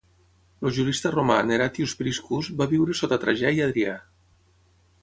El 0.63 0.71
jurista 0.77 1.11
romà 1.15 1.35
Neratius 1.49 1.93
Priscus 2.01 2.51
va 2.63 2.69
viure 2.73 2.97
sota 3.03 3.21
Trajà 3.27 3.57
i 3.61 3.65
Adrià. 3.69 3.97